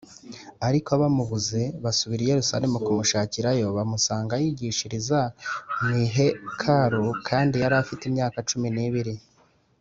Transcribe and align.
Ariko 0.67 0.91
bamubuze 1.01 1.61
basubira 1.83 2.21
i 2.23 2.31
Yerusalemu 2.31 2.77
kumushakirayo 2.85 3.67
bamusanga 3.77 4.33
yigishiriza 4.43 5.19
mu 5.85 5.93
ihekaru 6.05 7.03
kandi 7.27 7.53
yari 7.63 7.75
afite 7.83 8.01
imyaka 8.09 8.37
cumi 8.49 8.69
n’ibiri. 8.75 9.13